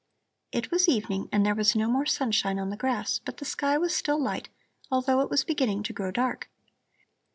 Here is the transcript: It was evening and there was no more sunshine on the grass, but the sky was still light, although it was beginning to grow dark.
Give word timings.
It 0.51 0.71
was 0.71 0.89
evening 0.89 1.29
and 1.31 1.45
there 1.45 1.53
was 1.53 1.75
no 1.75 1.87
more 1.87 2.07
sunshine 2.07 2.57
on 2.57 2.71
the 2.71 2.75
grass, 2.75 3.19
but 3.23 3.37
the 3.37 3.45
sky 3.45 3.77
was 3.77 3.95
still 3.95 4.19
light, 4.19 4.49
although 4.89 5.19
it 5.21 5.29
was 5.29 5.43
beginning 5.43 5.83
to 5.83 5.93
grow 5.93 6.09
dark. 6.09 6.49